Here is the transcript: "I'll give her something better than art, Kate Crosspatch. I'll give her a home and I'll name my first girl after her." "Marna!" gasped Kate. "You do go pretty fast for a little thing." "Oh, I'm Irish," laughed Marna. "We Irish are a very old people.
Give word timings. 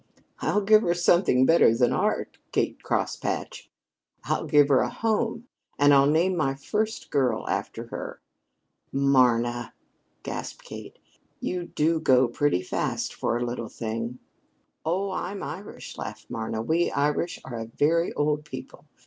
"I'll 0.39 0.61
give 0.61 0.81
her 0.81 0.95
something 0.95 1.45
better 1.45 1.75
than 1.77 1.93
art, 1.93 2.39
Kate 2.51 2.81
Crosspatch. 2.81 3.69
I'll 4.23 4.47
give 4.47 4.69
her 4.69 4.79
a 4.79 4.89
home 4.89 5.47
and 5.77 5.93
I'll 5.93 6.07
name 6.07 6.35
my 6.35 6.55
first 6.55 7.11
girl 7.11 7.47
after 7.47 7.85
her." 7.89 8.19
"Marna!" 8.91 9.75
gasped 10.23 10.63
Kate. 10.65 10.97
"You 11.39 11.65
do 11.65 11.99
go 11.99 12.27
pretty 12.27 12.63
fast 12.63 13.13
for 13.13 13.37
a 13.37 13.45
little 13.45 13.69
thing." 13.69 14.17
"Oh, 14.83 15.11
I'm 15.11 15.43
Irish," 15.43 15.95
laughed 15.99 16.31
Marna. 16.31 16.63
"We 16.63 16.89
Irish 16.89 17.39
are 17.45 17.59
a 17.59 17.67
very 17.67 18.11
old 18.13 18.43
people. 18.43 18.85